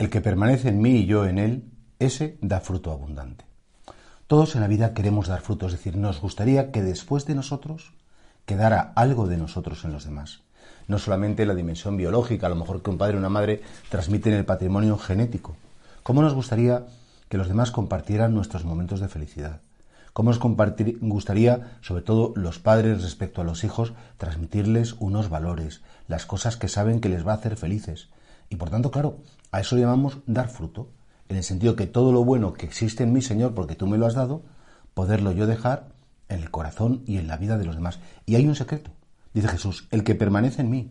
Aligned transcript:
El 0.00 0.08
que 0.08 0.22
permanece 0.22 0.70
en 0.70 0.80
mí 0.80 0.92
y 0.92 1.04
yo 1.04 1.26
en 1.26 1.38
él, 1.38 1.70
ese 1.98 2.38
da 2.40 2.60
fruto 2.60 2.90
abundante. 2.90 3.44
Todos 4.26 4.54
en 4.54 4.62
la 4.62 4.66
vida 4.66 4.94
queremos 4.94 5.28
dar 5.28 5.42
fruto, 5.42 5.66
es 5.66 5.72
decir, 5.72 5.98
nos 5.98 6.22
gustaría 6.22 6.72
que 6.72 6.80
después 6.80 7.26
de 7.26 7.34
nosotros 7.34 7.92
quedara 8.46 8.94
algo 8.96 9.26
de 9.26 9.36
nosotros 9.36 9.84
en 9.84 9.92
los 9.92 10.04
demás. 10.04 10.40
No 10.88 10.98
solamente 10.98 11.44
la 11.44 11.54
dimensión 11.54 11.98
biológica, 11.98 12.46
a 12.46 12.48
lo 12.48 12.56
mejor 12.56 12.80
que 12.80 12.88
un 12.88 12.96
padre 12.96 13.16
o 13.16 13.18
una 13.18 13.28
madre 13.28 13.60
transmiten 13.90 14.32
el 14.32 14.46
patrimonio 14.46 14.96
genético. 14.96 15.54
¿Cómo 16.02 16.22
nos 16.22 16.32
gustaría 16.32 16.86
que 17.28 17.36
los 17.36 17.48
demás 17.48 17.70
compartieran 17.70 18.32
nuestros 18.32 18.64
momentos 18.64 19.00
de 19.00 19.08
felicidad? 19.08 19.60
¿Cómo 20.14 20.30
nos 20.30 20.40
gustaría, 20.40 21.76
sobre 21.82 22.02
todo 22.02 22.32
los 22.36 22.58
padres 22.58 23.02
respecto 23.02 23.42
a 23.42 23.44
los 23.44 23.64
hijos, 23.64 23.92
transmitirles 24.16 24.94
unos 24.98 25.28
valores, 25.28 25.82
las 26.08 26.24
cosas 26.24 26.56
que 26.56 26.68
saben 26.68 27.02
que 27.02 27.10
les 27.10 27.26
va 27.26 27.32
a 27.32 27.36
hacer 27.36 27.56
felices? 27.56 28.08
Y 28.50 28.56
por 28.56 28.68
tanto, 28.68 28.90
claro, 28.90 29.20
a 29.52 29.60
eso 29.60 29.78
llamamos 29.78 30.18
dar 30.26 30.50
fruto, 30.50 30.88
en 31.28 31.36
el 31.36 31.44
sentido 31.44 31.76
que 31.76 31.86
todo 31.86 32.12
lo 32.12 32.24
bueno 32.24 32.52
que 32.52 32.66
existe 32.66 33.04
en 33.04 33.12
mí, 33.12 33.22
Señor, 33.22 33.54
porque 33.54 33.76
tú 33.76 33.86
me 33.86 33.96
lo 33.96 34.06
has 34.06 34.14
dado, 34.14 34.42
poderlo 34.92 35.30
yo 35.30 35.46
dejar 35.46 35.88
en 36.28 36.40
el 36.40 36.50
corazón 36.50 37.02
y 37.06 37.18
en 37.18 37.28
la 37.28 37.36
vida 37.36 37.56
de 37.56 37.64
los 37.64 37.76
demás. 37.76 38.00
Y 38.26 38.34
hay 38.34 38.46
un 38.46 38.56
secreto, 38.56 38.90
dice 39.32 39.48
Jesús, 39.48 39.86
el 39.92 40.02
que 40.02 40.16
permanece 40.16 40.62
en 40.62 40.70
mí 40.70 40.90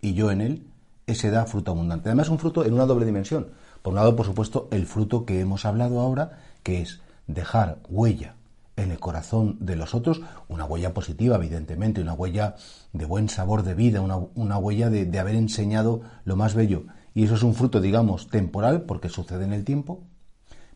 y 0.00 0.14
yo 0.14 0.30
en 0.30 0.40
él, 0.40 0.66
ese 1.06 1.30
da 1.30 1.44
fruto 1.44 1.70
abundante. 1.70 2.08
Además, 2.08 2.30
un 2.30 2.38
fruto 2.38 2.64
en 2.64 2.72
una 2.72 2.86
doble 2.86 3.04
dimensión. 3.04 3.48
Por 3.82 3.92
un 3.92 3.96
lado, 3.96 4.16
por 4.16 4.26
supuesto, 4.26 4.66
el 4.72 4.86
fruto 4.86 5.24
que 5.26 5.40
hemos 5.40 5.66
hablado 5.66 6.00
ahora, 6.00 6.40
que 6.62 6.80
es 6.80 7.00
dejar 7.26 7.78
huella 7.88 8.35
en 8.76 8.90
el 8.90 9.00
corazón 9.00 9.56
de 9.60 9.76
los 9.76 9.94
otros, 9.94 10.20
una 10.48 10.64
huella 10.64 10.92
positiva, 10.92 11.36
evidentemente, 11.36 12.00
una 12.00 12.12
huella 12.12 12.56
de 12.92 13.06
buen 13.06 13.28
sabor 13.28 13.62
de 13.62 13.74
vida, 13.74 14.00
una, 14.00 14.58
huella 14.58 14.90
de, 14.90 15.06
de 15.06 15.18
haber 15.18 15.34
enseñado 15.34 16.02
lo 16.24 16.36
más 16.36 16.54
bello 16.54 16.84
y 17.16 17.24
eso 17.24 17.34
es 17.34 17.42
un 17.42 17.54
fruto, 17.54 17.80
digamos, 17.80 18.28
temporal, 18.28 18.82
porque 18.82 19.08
sucede 19.08 19.44
en 19.44 19.54
el 19.54 19.64
tiempo, 19.64 20.04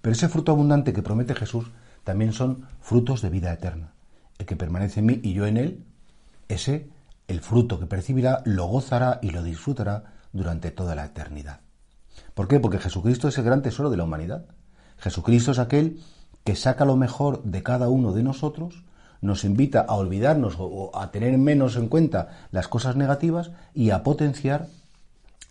pero 0.01 0.15
ese 0.15 0.31
fruto 0.31 0.53
abundante 0.53 0.95
que 0.95 1.03
promete 1.03 1.35
Jesús 1.35 1.71
también 2.03 2.33
son 2.33 2.67
frutos 2.81 3.21
de 3.21 3.29
vida 3.29 3.53
eterna. 3.53 3.93
El 4.39 4.47
que 4.47 4.57
permanece 4.57 5.01
en 5.01 5.07
mí 5.07 5.21
y 5.23 5.35
yo 5.35 5.45
en 5.45 5.59
él, 5.59 5.85
ese, 6.49 6.89
el 7.29 7.43
fruto 7.43 7.79
que 7.79 7.85
percibirá, 7.85 8.41
lo 8.47 8.65
gozará 8.65 9.19
y 9.21 9.33
lo 9.33 9.43
disfrutará 9.43 10.15
durante 10.33 10.71
toda 10.71 10.95
la 10.95 11.05
eternidad. 11.05 11.61
¿Por 12.33 12.49
qué? 12.49 12.59
Porque 12.59 12.79
Jesucristo 12.79 13.29
es 13.29 13.37
el 13.37 13.45
gran 13.45 13.61
tesoro 13.61 13.91
de 13.91 13.99
la 13.99 14.05
humanidad. 14.05 14.47
Jesucristo 14.97 15.53
es 15.53 15.59
aquel 15.59 16.01
que 16.51 16.57
saca 16.57 16.85
lo 16.85 16.97
mejor 16.97 17.45
de 17.45 17.63
cada 17.63 17.89
uno 17.89 18.13
de 18.13 18.25
nosotros, 18.25 18.83
nos 19.21 19.45
invita 19.45 19.83
a 19.83 19.95
olvidarnos 19.95 20.57
o 20.59 20.91
a 20.99 21.13
tener 21.13 21.39
menos 21.39 21.77
en 21.77 21.87
cuenta 21.87 22.49
las 22.51 22.67
cosas 22.67 22.97
negativas 22.97 23.53
y 23.73 23.91
a 23.91 24.03
potenciar 24.03 24.67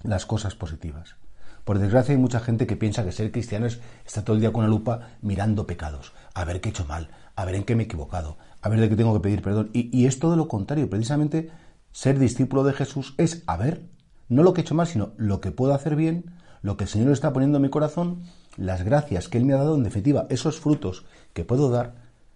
las 0.03 0.25
cosas 0.25 0.55
positivas. 0.55 1.15
Por 1.63 1.79
desgracia 1.79 2.13
hay 2.13 2.19
mucha 2.19 2.41
gente 2.41 2.67
que 2.67 2.75
piensa 2.75 3.05
que 3.05 3.13
ser 3.13 3.31
cristiano 3.31 3.65
es 3.65 3.79
estar 4.05 4.25
todo 4.25 4.35
el 4.35 4.41
día 4.41 4.51
con 4.51 4.65
una 4.65 4.69
lupa 4.69 5.11
mirando 5.21 5.65
pecados, 5.65 6.11
a 6.33 6.43
ver 6.43 6.59
qué 6.59 6.67
he 6.67 6.71
hecho 6.71 6.83
mal, 6.83 7.07
a 7.37 7.45
ver 7.45 7.55
en 7.55 7.63
qué 7.63 7.77
me 7.77 7.83
he 7.83 7.85
equivocado, 7.85 8.37
a 8.61 8.67
ver 8.67 8.81
de 8.81 8.89
qué 8.89 8.97
tengo 8.97 9.13
que 9.13 9.21
pedir 9.21 9.41
perdón. 9.41 9.69
Y, 9.71 9.97
y 9.97 10.05
es 10.05 10.19
todo 10.19 10.35
lo 10.35 10.49
contrario, 10.49 10.89
precisamente 10.89 11.49
ser 11.93 12.19
discípulo 12.19 12.65
de 12.65 12.73
Jesús 12.73 13.15
es 13.17 13.43
a 13.47 13.55
ver, 13.55 13.83
no 14.27 14.43
lo 14.43 14.53
que 14.53 14.59
he 14.59 14.63
hecho 14.63 14.75
mal, 14.75 14.87
sino 14.87 15.11
lo 15.15 15.39
que 15.39 15.51
puedo 15.51 15.73
hacer 15.73 15.95
bien, 15.95 16.25
lo 16.61 16.75
que 16.75 16.83
el 16.83 16.89
Señor 16.89 17.13
está 17.13 17.31
poniendo 17.31 17.57
en 17.57 17.61
mi 17.61 17.69
corazón, 17.69 18.23
las 18.59 18.83
gracias 18.83 19.29
que 19.29 19.37
Él 19.37 19.45
me 19.45 19.53
ha 19.53 19.57
dado, 19.57 19.75
en 19.75 19.83
definitiva, 19.83 20.27
esos 20.29 20.59
frutos 20.59 21.05
que 21.33 21.45
puedo 21.45 21.69
dar, 21.69 21.95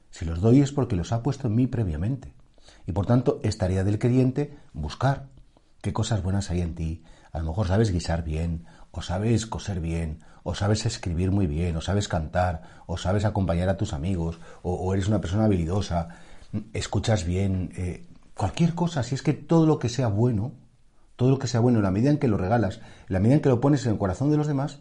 si 0.09 0.23
los 0.23 0.39
doy 0.39 0.61
es 0.61 0.71
porque 0.71 0.95
los 0.95 1.11
ha 1.11 1.21
puesto 1.21 1.47
en 1.47 1.55
mí 1.55 1.67
previamente. 1.67 2.33
Y 2.87 2.93
por 2.93 3.05
tanto, 3.05 3.41
es 3.43 3.57
tarea 3.57 3.83
del 3.83 3.99
creyente 3.99 4.57
buscar 4.71 5.27
qué 5.81 5.91
cosas 5.91 6.23
buenas 6.23 6.49
hay 6.49 6.61
en 6.61 6.75
ti, 6.75 7.03
a 7.33 7.39
lo 7.39 7.45
mejor 7.45 7.67
sabes 7.67 7.91
guisar 7.91 8.23
bien, 8.23 8.65
o 8.91 9.01
sabes 9.01 9.45
coser 9.45 9.81
bien, 9.81 10.19
o 10.43 10.55
sabes 10.55 10.85
escribir 10.85 11.31
muy 11.31 11.45
bien, 11.45 11.75
o 11.75 11.81
sabes 11.81 12.07
cantar, 12.07 12.61
o 12.85 12.97
sabes 12.97 13.25
acompañar 13.25 13.67
a 13.67 13.75
tus 13.75 13.91
amigos, 13.91 14.39
o, 14.61 14.93
eres 14.93 15.09
una 15.09 15.19
persona 15.19 15.45
habilidosa, 15.45 16.07
escuchas 16.71 17.25
bien, 17.25 17.73
eh, 17.75 18.07
cualquier 18.33 18.75
cosa, 18.75 19.03
si 19.03 19.15
es 19.15 19.23
que 19.23 19.33
todo 19.33 19.65
lo 19.65 19.77
que 19.77 19.89
sea 19.89 20.07
bueno, 20.07 20.53
todo 21.17 21.31
lo 21.31 21.39
que 21.39 21.47
sea 21.47 21.59
bueno, 21.59 21.79
en 21.79 21.83
la 21.83 21.91
medida 21.91 22.11
en 22.11 22.17
que 22.17 22.29
lo 22.29 22.37
regalas, 22.37 22.77
en 22.77 23.13
la 23.13 23.19
medida 23.19 23.35
en 23.35 23.41
que 23.41 23.49
lo 23.49 23.59
pones 23.59 23.85
en 23.85 23.91
el 23.91 23.97
corazón 23.97 24.31
de 24.31 24.37
los 24.37 24.47
demás, 24.47 24.79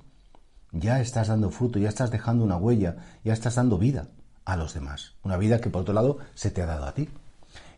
ya 0.72 1.00
estás 1.00 1.28
dando 1.28 1.50
fruto, 1.50 1.78
ya 1.78 1.88
estás 1.88 2.10
dejando 2.10 2.44
una 2.44 2.56
huella, 2.56 2.96
ya 3.24 3.32
estás 3.32 3.54
dando 3.54 3.78
vida 3.78 4.08
a 4.44 4.56
los 4.56 4.74
demás. 4.74 5.12
Una 5.22 5.36
vida 5.36 5.60
que 5.60 5.70
por 5.70 5.82
otro 5.82 5.94
lado 5.94 6.18
se 6.34 6.50
te 6.50 6.62
ha 6.62 6.66
dado 6.66 6.86
a 6.86 6.94
ti. 6.94 7.08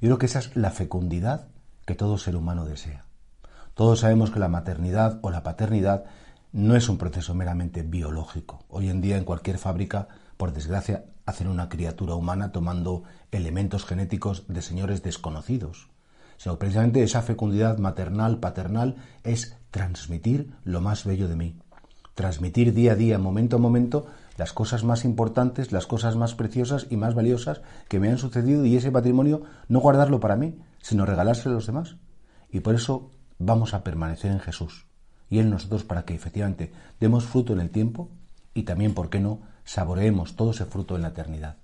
Yo 0.00 0.08
creo 0.08 0.18
que 0.18 0.26
esa 0.26 0.38
es 0.38 0.56
la 0.56 0.70
fecundidad 0.70 1.48
que 1.84 1.94
todo 1.94 2.18
ser 2.18 2.36
humano 2.36 2.64
desea. 2.64 3.04
Todos 3.74 4.00
sabemos 4.00 4.30
que 4.30 4.38
la 4.38 4.48
maternidad 4.48 5.18
o 5.22 5.30
la 5.30 5.42
paternidad 5.42 6.04
no 6.52 6.76
es 6.76 6.88
un 6.88 6.98
proceso 6.98 7.34
meramente 7.34 7.82
biológico. 7.82 8.64
Hoy 8.68 8.88
en 8.88 9.00
día 9.00 9.18
en 9.18 9.24
cualquier 9.24 9.58
fábrica, 9.58 10.06
por 10.36 10.52
desgracia, 10.52 11.04
hacen 11.26 11.48
una 11.48 11.68
criatura 11.68 12.14
humana 12.14 12.52
tomando 12.52 13.02
elementos 13.32 13.84
genéticos 13.84 14.44
de 14.46 14.62
señores 14.62 15.02
desconocidos. 15.02 15.88
Sino 16.36 16.58
precisamente 16.58 17.02
esa 17.02 17.22
fecundidad 17.22 17.78
maternal, 17.78 18.38
paternal, 18.38 18.96
es 19.24 19.56
transmitir 19.70 20.54
lo 20.62 20.80
más 20.80 21.04
bello 21.04 21.26
de 21.26 21.36
mí. 21.36 21.58
Transmitir 22.14 22.72
día 22.72 22.92
a 22.92 22.94
día, 22.96 23.18
momento 23.18 23.56
a 23.56 23.58
momento, 23.58 24.06
las 24.36 24.52
cosas 24.52 24.84
más 24.84 25.04
importantes, 25.04 25.72
las 25.72 25.86
cosas 25.86 26.16
más 26.16 26.34
preciosas 26.34 26.86
y 26.90 26.96
más 26.96 27.14
valiosas 27.14 27.60
que 27.88 27.98
me 27.98 28.08
han 28.08 28.18
sucedido 28.18 28.64
y 28.64 28.76
ese 28.76 28.92
patrimonio 28.92 29.42
no 29.68 29.80
guardarlo 29.80 30.20
para 30.20 30.36
mí, 30.36 30.58
sino 30.80 31.06
regalárselo 31.06 31.52
a 31.52 31.54
los 31.56 31.66
demás. 31.66 31.96
Y 32.50 32.60
por 32.60 32.74
eso 32.74 33.10
vamos 33.38 33.74
a 33.74 33.82
permanecer 33.82 34.30
en 34.30 34.40
Jesús 34.40 34.86
y 35.28 35.40
en 35.40 35.50
nosotros 35.50 35.84
para 35.84 36.04
que 36.04 36.14
efectivamente 36.14 36.72
demos 37.00 37.24
fruto 37.24 37.52
en 37.52 37.60
el 37.60 37.70
tiempo 37.70 38.10
y 38.54 38.62
también, 38.62 38.94
¿por 38.94 39.10
qué 39.10 39.20
no?, 39.20 39.40
saboreemos 39.64 40.36
todo 40.36 40.52
ese 40.52 40.66
fruto 40.66 40.94
en 40.94 41.02
la 41.02 41.08
eternidad. 41.08 41.56